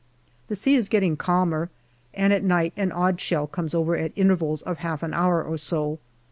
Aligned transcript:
The 0.47 0.55
sea 0.55 0.73
is 0.73 0.89
getting 0.89 1.15
calmer, 1.15 1.69
and 2.15 2.33
at 2.33 2.43
night 2.43 2.73
an 2.75 2.91
odd 2.91 3.21
shell 3.21 3.45
comes 3.45 3.75
over 3.75 3.95
at 3.95 4.11
intervals 4.15 4.63
of 4.63 4.79
half 4.79 5.03
an 5.03 5.13
hour 5.13 5.43
or 5.43 5.57
so. 5.57 5.99